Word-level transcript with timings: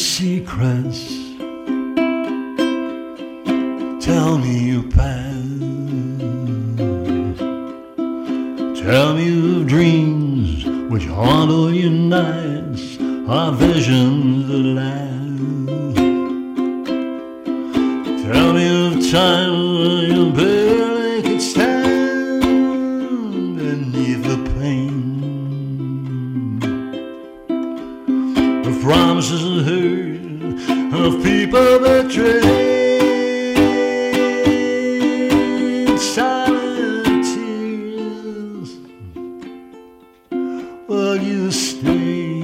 secrets. 0.00 1.00
Tell 4.04 4.38
me 4.38 4.70
your 4.72 4.82
past. 4.90 5.48
Tell 8.82 9.14
me 9.14 9.60
of 9.60 9.66
dreams 9.68 10.64
which 10.90 11.06
haunt 11.06 11.50
all 11.50 11.72
your 11.72 11.90
nights, 11.90 12.98
are 13.28 13.52
visions 13.52 14.48
that 14.48 14.64
last. 14.80 15.96
Tell 18.24 18.52
me 18.52 18.66
of 18.86 18.92
times 19.10 19.69
promises 29.40 29.42
unheard, 29.42 30.94
of 30.94 31.22
people 31.22 31.78
betrayed, 31.78 32.40
silent 35.98 37.24
tears. 37.24 38.70
Will 40.88 41.16
you 41.16 41.50
stay 41.50 42.40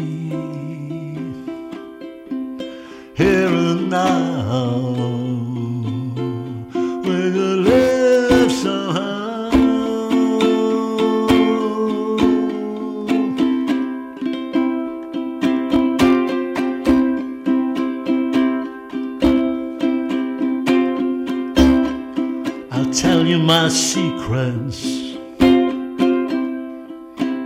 here 3.15 3.49
and 3.49 3.91
now? 3.91 5.16
Tell 22.97 23.27
you 23.27 23.39
my 23.39 23.69
secrets. 23.69 24.83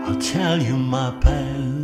I'll 0.07 0.21
tell 0.21 0.63
you 0.63 0.77
my 0.77 1.11
past. 1.21 1.83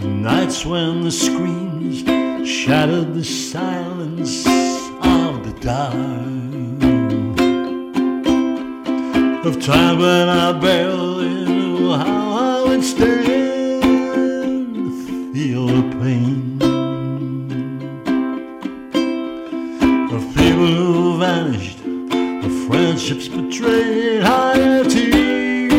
The 0.00 0.08
nights 0.08 0.66
when 0.66 1.02
the 1.02 1.12
screams 1.12 2.02
shattered 2.48 3.14
the 3.14 3.22
silence 3.22 4.44
of 5.00 5.44
the 5.46 5.54
dark. 5.60 5.94
Of 9.46 9.62
time 9.62 9.98
when 10.00 10.28
I 10.28 10.58
barely 10.58 11.44
knew 11.44 11.92
how 11.92 12.64
I 12.64 12.68
would 12.68 12.82
stand 12.82 13.33
people 20.54 20.66
who 20.66 21.18
vanished, 21.18 21.80
of 21.80 22.66
friendships 22.68 23.26
betrayed, 23.26 24.22
higher 24.22 24.84
tears, 24.84 25.72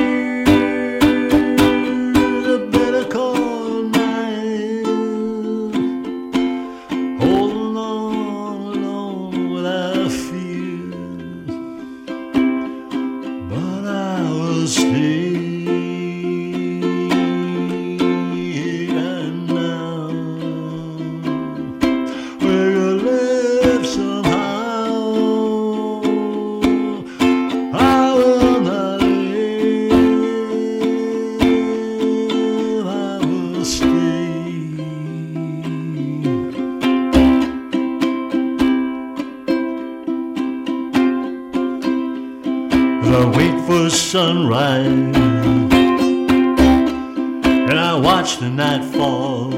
a 2.45 2.57
bitter 2.69 3.05
cold 3.09 3.93
night, 3.93 4.85
holding 7.21 7.77
on 7.77 8.75
alone 8.75 9.49
without 9.53 10.11
fear, 10.11 10.91
but 13.49 13.85
I 13.87 14.21
will 14.29 14.67
stay. 14.67 15.24
Sunrise 43.95 44.87
and 47.69 47.79
I 47.79 47.95
watch 47.97 48.37
the 48.37 48.49
night 48.49 48.83
fall. 48.93 49.53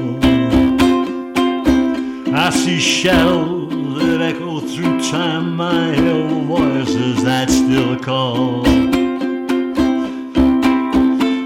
I 2.34 2.50
see 2.50 2.78
shadows 2.78 3.98
that 3.98 4.20
echo 4.22 4.60
through 4.60 5.00
time. 5.10 5.60
I 5.60 5.94
hear 5.94 6.28
voices 6.44 7.24
that 7.24 7.50
still 7.50 7.98
call. 7.98 8.64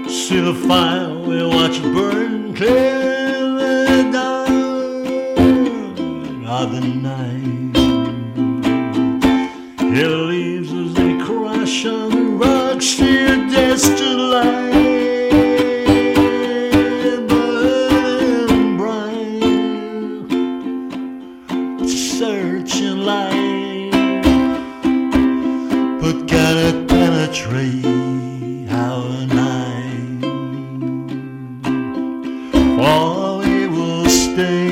See 0.09 0.39
the 0.39 0.53
fire, 0.67 1.17
we 1.17 1.43
watch 1.47 1.77
it 1.79 1.93
burn 1.93 2.53
clear 2.55 3.55
the 3.57 4.09
dark 4.13 4.49
of 6.47 6.71
the 6.71 6.81
night. 6.81 7.62
Wally 32.83 33.67
will 33.67 34.09
stay. 34.09 34.62